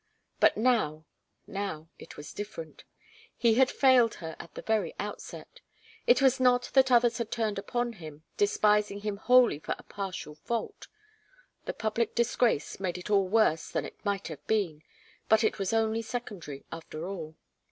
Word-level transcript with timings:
But 0.39 0.57
now 0.57 1.05
now, 1.45 1.87
it 1.99 2.17
was 2.17 2.33
different. 2.33 2.85
He 3.37 3.53
had 3.53 3.69
failed 3.69 4.15
her 4.15 4.35
at 4.39 4.55
the 4.55 4.63
very 4.63 4.95
outset. 4.97 5.61
It 6.07 6.23
was 6.23 6.39
not 6.39 6.71
that 6.73 6.91
others 6.91 7.19
had 7.19 7.29
turned 7.29 7.59
upon 7.59 7.93
him, 7.93 8.23
despising 8.35 9.01
him 9.01 9.17
wholly 9.17 9.59
for 9.59 9.75
a 9.77 9.83
partial 9.83 10.33
fault. 10.33 10.87
The 11.65 11.73
public 11.73 12.15
disgrace 12.15 12.79
made 12.79 12.97
it 12.97 13.11
all 13.11 13.27
worse 13.27 13.69
than 13.69 13.85
it 13.85 14.03
might 14.03 14.27
have 14.29 14.43
been, 14.47 14.81
but 15.29 15.43
it 15.43 15.59
was 15.59 15.71
only 15.71 16.01
secondary, 16.01 16.65
after 16.71 17.05
all. 17.05 17.35